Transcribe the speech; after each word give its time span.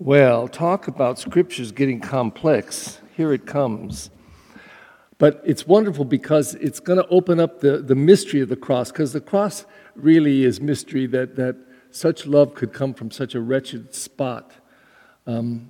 Well, 0.00 0.46
talk 0.46 0.86
about 0.86 1.18
scriptures 1.18 1.72
getting 1.72 1.98
complex. 1.98 3.00
Here 3.16 3.32
it 3.32 3.46
comes. 3.46 4.10
But 5.18 5.42
it's 5.44 5.66
wonderful 5.66 6.04
because 6.04 6.54
it's 6.54 6.78
going 6.78 7.02
to 7.02 7.08
open 7.08 7.40
up 7.40 7.58
the, 7.58 7.78
the 7.78 7.96
mystery 7.96 8.40
of 8.40 8.48
the 8.48 8.54
cross, 8.54 8.92
because 8.92 9.12
the 9.12 9.20
cross 9.20 9.66
really 9.96 10.44
is 10.44 10.60
mystery 10.60 11.06
that, 11.08 11.34
that 11.34 11.56
such 11.90 12.26
love 12.26 12.54
could 12.54 12.72
come 12.72 12.94
from 12.94 13.10
such 13.10 13.34
a 13.34 13.40
wretched 13.40 13.92
spot. 13.92 14.52
Um, 15.26 15.68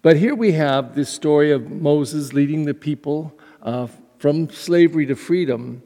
but 0.00 0.16
here 0.16 0.34
we 0.34 0.52
have 0.52 0.94
this 0.94 1.10
story 1.10 1.50
of 1.50 1.70
Moses 1.70 2.32
leading 2.32 2.64
the 2.64 2.72
people 2.72 3.38
uh, 3.60 3.88
from 4.16 4.48
slavery 4.48 5.04
to 5.04 5.14
freedom. 5.14 5.82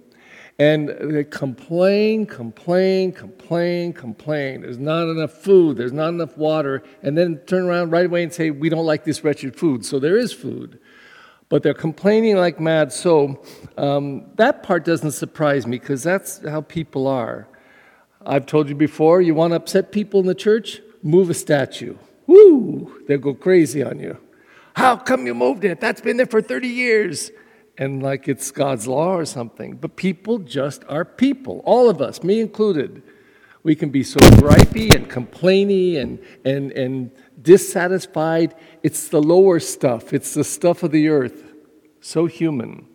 And 0.59 0.89
they 0.89 1.25
complain, 1.25 2.27
complain, 2.27 3.13
complain, 3.13 3.93
complain. 3.93 4.61
There's 4.63 4.79
not 4.79 5.09
enough 5.09 5.33
food, 5.33 5.77
there's 5.77 5.93
not 5.93 6.11
enough 6.11 6.37
water, 6.37 6.85
and 7.03 7.19
then 7.19 7.39
turn 7.47 7.65
around 7.65 7.91
right 7.91 8.07
away 8.07 8.23
and 8.23 8.33
say, 8.33 8.51
We 8.51 8.69
don't 8.69 8.87
like 8.87 9.05
this 9.05 9.25
wretched 9.25 9.57
food. 9.57 9.85
So 9.85 9.99
there 9.99 10.17
is 10.17 10.33
food. 10.33 10.79
But 11.49 11.63
they're 11.63 11.75
complaining 11.75 12.37
like 12.37 12.61
mad. 12.61 12.93
So 12.93 13.43
um, 13.77 14.27
that 14.37 14.63
part 14.63 14.85
doesn't 14.85 15.13
surprise 15.13 15.67
me 15.67 15.79
because 15.79 16.03
that's 16.03 16.47
how 16.47 16.63
people 16.63 17.07
are. 17.07 17.49
I've 18.25 18.47
told 18.47 18.69
you 18.69 18.75
before, 18.75 19.21
you 19.21 19.35
want 19.35 19.51
to 19.53 19.57
upset 19.57 19.93
people 19.93 20.21
in 20.21 20.27
the 20.27 20.35
church? 20.35 20.81
Move 21.03 21.29
a 21.29 21.35
statue. 21.35 21.97
Woo! 22.27 23.03
They'll 23.07 23.19
go 23.19 23.35
crazy 23.35 23.83
on 23.83 23.99
you. 23.99 24.19
How 24.75 24.97
come 24.97 25.27
you 25.27 25.35
moved 25.35 25.65
it? 25.65 25.81
That's 25.81 26.01
been 26.01 26.17
there 26.17 26.27
for 26.27 26.41
30 26.41 26.69
years. 26.69 27.31
And 27.77 28.03
like 28.03 28.29
it's 28.29 28.51
God's 28.51 28.87
law 28.87 29.17
or 29.17 29.25
something. 29.25 29.77
But 29.77 29.97
people 29.97 30.39
just 30.39 30.85
are 30.89 31.05
people. 31.05 31.61
All 31.65 31.91
of 31.91 32.01
us, 32.01 32.23
me 32.23 32.41
included. 32.41 33.03
We 33.65 33.75
can 33.75 33.91
be 33.91 34.03
so 34.03 34.19
gripey 34.19 34.95
and 34.95 35.11
complainy 35.11 35.97
and, 35.97 36.19
and, 36.45 36.71
and 36.73 37.11
dissatisfied. 37.41 38.55
It's 38.83 39.09
the 39.09 39.23
lower 39.23 39.59
stuff, 39.59 40.13
it's 40.13 40.35
the 40.35 40.45
stuff 40.45 40.83
of 40.83 40.91
the 40.91 41.09
earth. 41.09 41.53
So 42.01 42.27
human. 42.27 42.87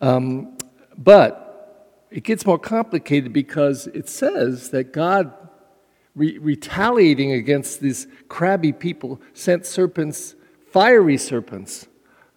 Um, 0.00 0.58
but 0.98 2.06
it 2.10 2.24
gets 2.24 2.44
more 2.44 2.58
complicated 2.58 3.32
because 3.32 3.86
it 3.88 4.08
says 4.08 4.70
that 4.70 4.92
God 4.92 5.32
re- 6.14 6.38
retaliating 6.38 7.32
against 7.32 7.80
these 7.80 8.06
crabby 8.28 8.72
people, 8.72 9.20
sent 9.32 9.64
serpents, 9.64 10.34
fiery 10.70 11.16
serpents, 11.16 11.86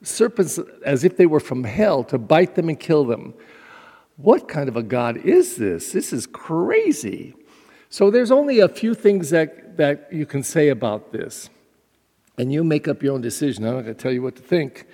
serpents 0.01 0.59
as 0.85 1.03
if 1.03 1.17
they 1.17 1.25
were 1.25 1.39
from 1.39 1.63
hell 1.63 2.03
to 2.05 2.17
bite 2.17 2.55
them 2.55 2.69
and 2.69 2.79
kill 2.79 3.05
them. 3.05 3.33
What 4.17 4.47
kind 4.47 4.69
of 4.69 4.77
a 4.77 4.83
God 4.83 5.17
is 5.17 5.57
this? 5.57 5.91
This 5.91 6.13
is 6.13 6.25
crazy. 6.25 7.33
So 7.89 8.11
there's 8.11 8.31
only 8.31 8.59
a 8.59 8.69
few 8.69 8.93
things 8.93 9.29
that, 9.31 9.77
that 9.77 10.07
you 10.11 10.25
can 10.25 10.43
say 10.43 10.69
about 10.69 11.11
this. 11.11 11.49
And 12.37 12.51
you 12.51 12.63
make 12.63 12.87
up 12.87 13.01
your 13.01 13.13
own 13.13 13.21
decision. 13.21 13.65
I'm 13.65 13.75
not 13.75 13.83
going 13.83 13.95
to 13.95 14.01
tell 14.01 14.11
you 14.11 14.21
what 14.21 14.35
to 14.35 14.41
think. 14.41 14.87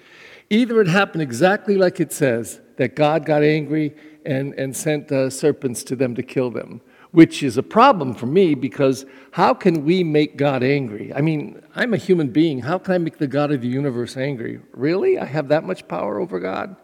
Either 0.50 0.82
it 0.82 0.88
happened 0.88 1.22
exactly 1.22 1.76
like 1.78 2.00
it 2.00 2.12
says, 2.12 2.60
that 2.78 2.96
God 2.96 3.26
got 3.26 3.44
angry 3.44 3.96
and, 4.26 4.54
and 4.56 4.76
sent 4.76 5.12
uh, 5.12 5.30
serpents 5.30 5.84
to 5.86 5.96
them 5.96 6.16
to 6.16 6.24
kill 6.24 6.52
them, 6.52 6.82
which 7.12 7.44
is 7.44 7.58
a 7.58 7.64
problem 7.64 8.14
for 8.14 8.26
me 8.26 8.56
because 8.56 9.06
how 9.32 9.54
can 9.54 9.84
we 9.84 10.04
make 10.04 10.38
God 10.38 10.64
angry? 10.64 11.14
I 11.14 11.22
mean, 11.22 11.62
I'm 11.76 11.94
a 11.94 11.98
human 11.98 12.30
being. 12.30 12.60
How 12.60 12.78
can 12.78 12.94
I 12.94 12.98
make 12.98 13.18
the 13.18 13.28
God 13.28 13.52
of 13.52 13.62
the 13.62 13.68
universe 13.68 14.16
angry? 14.16 14.62
Really? 14.74 15.20
I 15.20 15.26
have 15.26 15.50
that 15.50 15.64
much 15.64 15.88
power 15.88 16.20
over 16.20 16.40
God? 16.40 16.76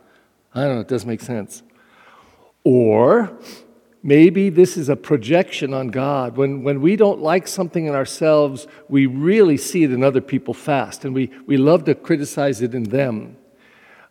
I 0.53 0.64
don't 0.64 0.75
know, 0.75 0.81
it 0.81 0.88
doesn't 0.88 1.08
make 1.08 1.22
sense. 1.22 1.64
Or 2.64 3.38
maybe 4.03 4.50
this 4.50 4.75
is 4.75 4.89
a 4.89 4.95
projection 4.95 5.73
on 5.73 5.89
God. 5.89 6.36
When, 6.36 6.64
when 6.64 6.81
we 6.81 6.95
don't 6.95 7.22
like 7.22 7.47
something 7.47 7.86
in 7.86 7.95
ourselves, 7.95 8.67
we 8.89 9.06
really 9.06 9.58
see 9.58 9.84
it 9.84 9.91
in 9.91 10.03
other 10.03 10.22
people 10.22 10.53
fast, 10.53 11.06
and 11.06 11.14
we, 11.14 11.31
we 11.45 11.58
love 11.58 11.86
to 11.86 11.95
criticize 11.95 12.62
it 12.62 12.73
in 12.73 12.84
them. 12.84 13.38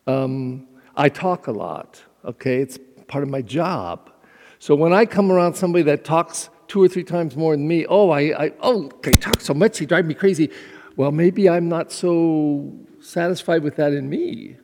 Um, 0.06 0.66
I 0.96 1.08
talk 1.08 1.46
a 1.46 1.52
lot, 1.52 2.02
okay? 2.24 2.62
It's 2.62 2.78
part 3.06 3.24
of 3.24 3.28
my 3.28 3.42
job. 3.42 4.10
So 4.58 4.74
when 4.74 4.92
I 4.92 5.04
come 5.04 5.30
around 5.30 5.54
somebody 5.54 5.82
that 5.84 6.04
talks 6.04 6.48
two 6.68 6.82
or 6.82 6.88
three 6.88 7.04
times 7.04 7.36
more 7.36 7.56
than 7.56 7.66
me, 7.68 7.86
oh, 7.86 8.10
I, 8.10 8.46
I 8.46 8.52
oh, 8.60 8.90
they 9.02 9.12
talk 9.12 9.40
so 9.40 9.54
much, 9.54 9.78
they 9.78 9.86
drive 9.86 10.06
me 10.06 10.14
crazy. 10.14 10.50
Well, 10.96 11.12
maybe 11.12 11.48
I'm 11.48 11.68
not 11.68 11.92
so 11.92 12.72
satisfied 13.00 13.62
with 13.62 13.76
that 13.76 13.92
in 13.92 14.08
me. 14.08 14.56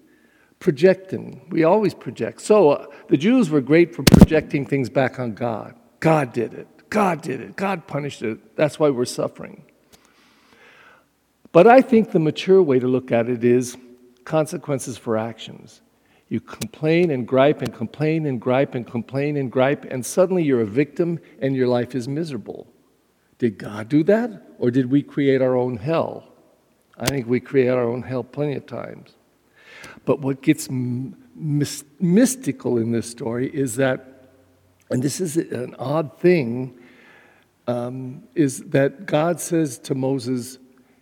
Projecting. 0.58 1.46
We 1.50 1.64
always 1.64 1.92
project. 1.92 2.40
So 2.40 2.70
uh, 2.70 2.86
the 3.08 3.16
Jews 3.16 3.50
were 3.50 3.60
great 3.60 3.94
for 3.94 4.02
projecting 4.04 4.64
things 4.64 4.88
back 4.88 5.18
on 5.18 5.34
God. 5.34 5.74
God 6.00 6.32
did 6.32 6.54
it. 6.54 6.68
God 6.88 7.22
did 7.22 7.40
it. 7.40 7.56
God 7.56 7.86
punished 7.86 8.22
it. 8.22 8.56
That's 8.56 8.78
why 8.78 8.90
we're 8.90 9.04
suffering. 9.04 9.64
But 11.50 11.66
I 11.66 11.82
think 11.82 12.12
the 12.12 12.18
mature 12.18 12.62
way 12.62 12.78
to 12.78 12.86
look 12.86 13.12
at 13.12 13.28
it 13.28 13.44
is 13.44 13.76
consequences 14.24 14.96
for 14.96 15.18
actions. 15.18 15.82
You 16.32 16.40
complain 16.40 17.10
and 17.10 17.28
gripe 17.28 17.60
and 17.60 17.74
complain 17.74 18.24
and 18.24 18.40
gripe 18.40 18.74
and 18.74 18.86
complain 18.86 19.36
and 19.36 19.52
gripe, 19.52 19.84
and 19.84 20.06
suddenly 20.06 20.42
you're 20.42 20.62
a 20.62 20.76
victim 20.82 21.20
and 21.42 21.54
your 21.54 21.68
life 21.68 21.94
is 21.94 22.08
miserable. 22.08 22.72
Did 23.36 23.58
God 23.58 23.90
do 23.90 24.02
that? 24.04 24.42
Or 24.58 24.70
did 24.70 24.90
we 24.90 25.02
create 25.02 25.42
our 25.42 25.54
own 25.54 25.76
hell? 25.76 26.32
I 26.96 27.04
think 27.04 27.26
we 27.26 27.38
create 27.38 27.68
our 27.68 27.82
own 27.82 28.00
hell 28.00 28.24
plenty 28.24 28.54
of 28.54 28.64
times. 28.64 29.14
But 30.06 30.20
what 30.20 30.40
gets 30.40 30.70
mystical 30.70 32.78
in 32.78 32.92
this 32.92 33.10
story 33.10 33.54
is 33.54 33.76
that, 33.76 34.30
and 34.88 35.02
this 35.02 35.20
is 35.20 35.36
an 35.36 35.76
odd 35.78 36.18
thing, 36.18 36.78
um, 37.66 38.22
is 38.34 38.60
that 38.70 39.04
God 39.04 39.38
says 39.38 39.78
to 39.80 39.94
Moses, 39.94 40.56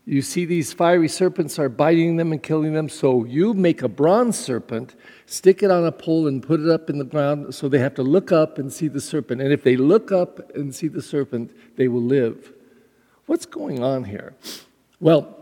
you 0.06 0.22
see 0.22 0.44
these 0.44 0.72
fiery 0.72 1.09
serpents 1.09 1.59
are 1.59 1.69
biting 1.69 2.16
them 2.16 2.33
and 2.33 2.43
killing 2.43 2.72
them, 2.72 2.88
so 2.88 3.25
you 3.25 3.55
make 3.55 3.83
a 3.83 3.88
bronze 3.88 4.38
serpent, 4.38 4.94
stick 5.27 5.62
it 5.62 5.71
on 5.71 5.84
a 5.84 5.93
pole, 5.93 6.27
and 6.27 6.43
put 6.43 6.61
it 6.61 6.69
up 6.69 6.91
in 6.91 6.99
the 6.99 7.05
ground 7.05 7.55
so 7.55 7.69
they 7.69 7.78
have 7.78 7.94
to 7.94 8.03
look 8.03 8.33
up 8.33 8.59
and 8.59 8.72
see 8.72 8.88
the 8.88 9.00
serpent. 9.00 9.41
And 9.41 9.53
if 9.53 9.62
they 9.62 9.77
look 9.77 10.11
up 10.11 10.55
and 10.55 10.75
see 10.75 10.88
the 10.88 11.03
serpent, 11.03 11.53
they 11.77 11.87
will 11.87 12.03
live. 12.03 12.53
What's 13.27 13.47
going 13.47 13.83
on 13.83 14.05
here? 14.05 14.34
Well, 14.99 15.37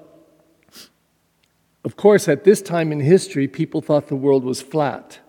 of 1.85 1.97
course, 1.97 2.29
at 2.29 2.45
this 2.45 2.61
time 2.61 2.93
in 2.93 3.01
history, 3.01 3.49
people 3.49 3.81
thought 3.81 4.09
the 4.09 4.17
world 4.17 4.45
was 4.45 4.61
flat, 4.61 5.21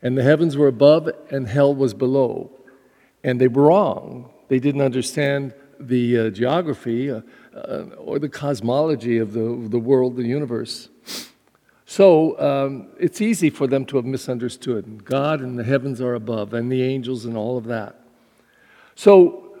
and 0.00 0.16
the 0.16 0.22
heavens 0.22 0.56
were 0.56 0.68
above 0.68 1.10
and 1.30 1.48
hell 1.48 1.74
was 1.74 1.92
below. 1.92 2.50
And 3.24 3.40
they 3.40 3.48
were 3.48 3.64
wrong. 3.64 4.30
They 4.46 4.60
didn't 4.60 4.80
understand 4.80 5.52
the 5.80 6.18
uh, 6.18 6.30
geography. 6.30 7.10
Uh, 7.10 7.20
uh, 7.58 7.86
or 7.96 8.18
the 8.18 8.28
cosmology 8.28 9.18
of 9.18 9.32
the, 9.32 9.66
the 9.68 9.78
world, 9.78 10.16
the 10.16 10.22
universe. 10.22 10.88
So 11.86 12.38
um, 12.38 12.88
it's 13.00 13.20
easy 13.20 13.50
for 13.50 13.66
them 13.66 13.84
to 13.86 13.96
have 13.96 14.04
misunderstood. 14.04 15.04
God 15.04 15.40
and 15.40 15.58
the 15.58 15.64
heavens 15.64 16.00
are 16.00 16.14
above, 16.14 16.54
and 16.54 16.70
the 16.70 16.82
angels 16.82 17.24
and 17.24 17.36
all 17.36 17.56
of 17.56 17.64
that. 17.64 17.96
So 18.94 19.56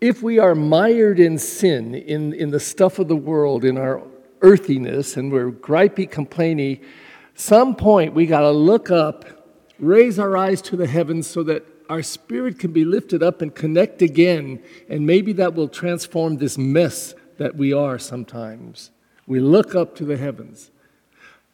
if 0.00 0.22
we 0.22 0.38
are 0.38 0.54
mired 0.54 1.20
in 1.20 1.38
sin, 1.38 1.94
in, 1.94 2.34
in 2.34 2.50
the 2.50 2.60
stuff 2.60 2.98
of 2.98 3.08
the 3.08 3.16
world, 3.16 3.64
in 3.64 3.78
our 3.78 4.02
earthiness, 4.42 5.16
and 5.16 5.32
we're 5.32 5.50
gripey, 5.50 6.10
complainy, 6.10 6.82
some 7.34 7.76
point 7.76 8.14
we 8.14 8.26
got 8.26 8.40
to 8.40 8.50
look 8.50 8.90
up, 8.90 9.24
raise 9.78 10.18
our 10.18 10.36
eyes 10.36 10.60
to 10.62 10.76
the 10.76 10.86
heavens 10.86 11.26
so 11.26 11.42
that 11.44 11.64
our 11.88 12.02
spirit 12.02 12.58
can 12.58 12.72
be 12.72 12.84
lifted 12.84 13.22
up 13.22 13.40
and 13.42 13.54
connect 13.54 14.02
again, 14.02 14.62
and 14.88 15.06
maybe 15.06 15.32
that 15.34 15.54
will 15.54 15.68
transform 15.68 16.36
this 16.36 16.58
mess 16.58 17.14
that 17.38 17.56
we 17.56 17.72
are 17.72 17.98
sometimes. 17.98 18.90
We 19.26 19.40
look 19.40 19.74
up 19.74 19.94
to 19.96 20.04
the 20.04 20.16
heavens. 20.16 20.70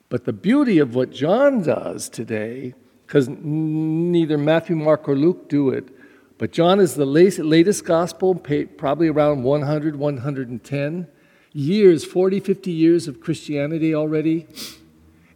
But 0.09 0.25
the 0.25 0.33
beauty 0.33 0.79
of 0.79 0.95
what 0.95 1.11
John 1.11 1.63
does 1.63 2.09
today, 2.09 2.75
because 3.07 3.29
neither 3.29 4.39
Matthew, 4.39 4.77
Mark, 4.77 5.09
or 5.09 5.17
Luke 5.17 5.49
do 5.49 5.71
it, 5.71 5.89
but 6.39 6.53
John 6.53 6.81
is 6.81 6.95
the 6.95 7.07
latest 7.07 7.85
gospel, 7.85 8.35
probably 8.35 9.09
around 9.09 9.43
100, 9.45 9.97
110 9.97 11.09
years, 11.53 12.05
40, 12.05 12.41
50 12.41 12.71
years 12.71 13.09
of 13.09 13.21
Christianity 13.21 13.95
already. 13.95 14.47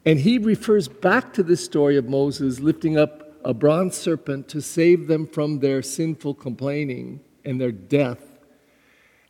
And 0.05 0.21
he 0.21 0.39
refers 0.39 0.89
back 0.89 1.33
to 1.35 1.43
this 1.43 1.65
story 1.65 1.97
of 1.97 2.09
Moses 2.09 2.61
lifting 2.61 2.99
up 2.99 3.28
a 3.45 3.55
bronze 3.55 3.97
serpent 3.97 4.49
to 4.49 4.61
save 4.61 5.07
them 5.07 5.27
from 5.27 5.59
their 5.59 5.83
sinful 5.83 6.35
complaining 6.35 7.21
and 7.45 7.61
their 7.61 7.73
death 7.73 8.29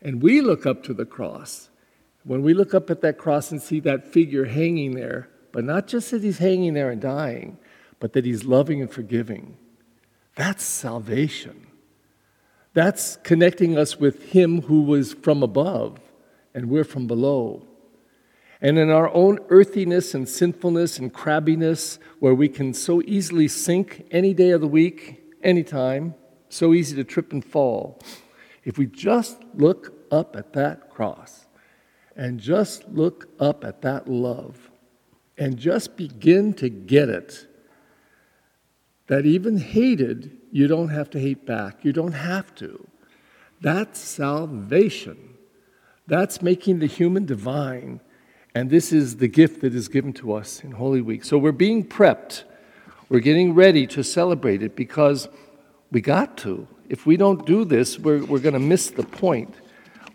and 0.00 0.22
we 0.22 0.40
look 0.40 0.66
up 0.66 0.82
to 0.84 0.94
the 0.94 1.04
cross. 1.04 1.70
When 2.24 2.42
we 2.42 2.54
look 2.54 2.74
up 2.74 2.90
at 2.90 3.00
that 3.02 3.18
cross 3.18 3.50
and 3.50 3.60
see 3.60 3.80
that 3.80 4.12
figure 4.12 4.44
hanging 4.44 4.94
there, 4.94 5.28
but 5.52 5.64
not 5.64 5.86
just 5.86 6.10
that 6.10 6.22
he's 6.22 6.38
hanging 6.38 6.74
there 6.74 6.90
and 6.90 7.00
dying, 7.00 7.58
but 8.00 8.12
that 8.12 8.24
he's 8.24 8.44
loving 8.44 8.80
and 8.80 8.90
forgiving, 8.90 9.56
that's 10.36 10.62
salvation. 10.62 11.66
That's 12.74 13.16
connecting 13.24 13.76
us 13.76 13.98
with 13.98 14.30
him 14.30 14.62
who 14.62 14.82
was 14.82 15.14
from 15.14 15.42
above 15.42 15.98
and 16.54 16.68
we're 16.68 16.84
from 16.84 17.06
below. 17.06 17.66
And 18.60 18.78
in 18.78 18.90
our 18.90 19.12
own 19.14 19.38
earthiness 19.50 20.14
and 20.14 20.28
sinfulness 20.28 20.98
and 20.98 21.12
crabbiness, 21.14 21.98
where 22.18 22.34
we 22.34 22.48
can 22.48 22.74
so 22.74 23.00
easily 23.06 23.46
sink 23.46 24.06
any 24.10 24.34
day 24.34 24.50
of 24.50 24.60
the 24.60 24.66
week, 24.66 25.22
anytime, 25.42 26.14
so 26.48 26.74
easy 26.74 26.96
to 26.96 27.04
trip 27.04 27.32
and 27.32 27.44
fall. 27.44 28.00
If 28.64 28.78
we 28.78 28.86
just 28.86 29.42
look 29.54 29.94
up 30.10 30.34
at 30.34 30.52
that 30.54 30.90
cross 30.90 31.46
and 32.16 32.40
just 32.40 32.88
look 32.88 33.28
up 33.38 33.64
at 33.64 33.82
that 33.82 34.08
love 34.08 34.70
and 35.36 35.56
just 35.56 35.96
begin 35.96 36.52
to 36.54 36.68
get 36.68 37.08
it. 37.08 37.46
That 39.06 39.24
even 39.24 39.58
hated, 39.58 40.36
you 40.50 40.66
don't 40.66 40.88
have 40.88 41.08
to 41.10 41.20
hate 41.20 41.46
back. 41.46 41.84
You 41.84 41.92
don't 41.92 42.12
have 42.12 42.54
to. 42.56 42.86
That's 43.60 44.00
salvation. 44.00 45.36
That's 46.06 46.42
making 46.42 46.80
the 46.80 46.86
human 46.86 47.24
divine. 47.24 48.00
And 48.54 48.70
this 48.70 48.92
is 48.92 49.16
the 49.16 49.28
gift 49.28 49.60
that 49.60 49.74
is 49.74 49.88
given 49.88 50.12
to 50.14 50.32
us 50.32 50.62
in 50.64 50.72
Holy 50.72 51.00
Week. 51.00 51.24
So 51.24 51.38
we're 51.38 51.52
being 51.52 51.84
prepped. 51.84 52.44
We're 53.08 53.20
getting 53.20 53.54
ready 53.54 53.86
to 53.88 54.02
celebrate 54.02 54.62
it 54.62 54.74
because 54.74 55.28
we 55.90 56.00
got 56.00 56.36
to. 56.38 56.66
If 56.88 57.06
we 57.06 57.16
don't 57.16 57.46
do 57.46 57.64
this, 57.64 57.98
we're, 57.98 58.24
we're 58.24 58.38
going 58.38 58.54
to 58.54 58.60
miss 58.60 58.90
the 58.90 59.02
point. 59.02 59.54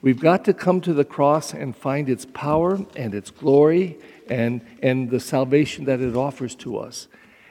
We've 0.02 0.20
got 0.20 0.44
to 0.46 0.54
come 0.54 0.82
to 0.82 0.94
the 0.94 1.06
cross 1.06 1.54
and 1.54 1.76
find 1.76 2.10
its 2.10 2.26
power 2.26 2.80
and 2.96 3.16
its 3.16 3.32
glory 3.32 3.98
and, 4.28 4.62
and 4.82 5.10
the 5.10 5.20
salvation 5.20 5.86
that 5.86 6.02
it 6.02 6.16
offers 6.16 6.56
to 6.56 6.78
us. 6.78 7.08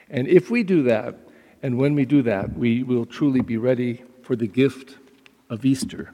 And 0.09 0.27
if 0.27 0.51
we 0.51 0.63
do 0.63 0.83
that, 0.83 1.15
and 1.63 1.77
when 1.77 1.95
we 1.95 2.05
do 2.05 2.21
that, 2.23 2.53
we 2.53 2.83
will 2.83 3.05
truly 3.05 3.41
be 3.41 3.57
ready 3.57 4.03
for 4.21 4.35
the 4.35 4.47
gift 4.47 4.97
of 5.49 5.65
Easter. 5.65 6.11